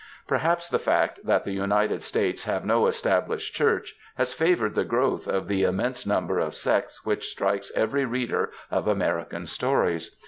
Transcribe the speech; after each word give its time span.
Perhaps 0.27 0.69
the 0.69 0.79
fact 0.79 1.19
that 1.23 1.43
the 1.45 1.51
United 1.51 2.01
States 2.01 2.45
have 2.45 2.65
no 2.65 2.85
Estab 2.85 3.27
lished 3.27 3.53
Church 3.53 3.95
has 4.15 4.33
favoured 4.33 4.73
the 4.73 4.83
growth 4.83 5.27
of 5.27 5.47
the 5.47 5.61
immense 5.61 6.07
number 6.07 6.39
of 6.39 6.55
sects 6.55 7.05
which 7.05 7.29
strikes 7.29 7.71
every 7.75 8.05
reader 8.05 8.51
of 8.71 8.87
American 8.87 9.45
stories. 9.45 10.15